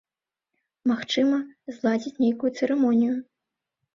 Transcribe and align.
Магчыма, 0.91 1.37
зладзяць 1.77 2.13
нейкую 2.25 2.51
цырымонію. 2.61 3.13